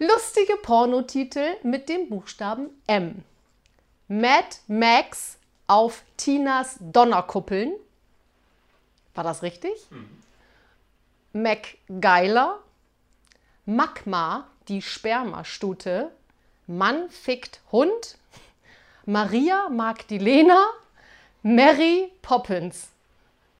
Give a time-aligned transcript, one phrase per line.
[0.00, 3.24] Lustige Pornotitel mit dem Buchstaben M.
[4.06, 7.72] Mad Max auf Tinas Donnerkuppeln.
[9.16, 9.72] War das richtig?
[9.90, 10.22] Mhm.
[11.32, 12.60] MacGyler.
[13.66, 16.12] Magma, die Spermastute.
[16.68, 18.18] Mann fickt Hund.
[19.04, 20.64] Maria Magdalena.
[21.42, 22.90] Mary Poppins.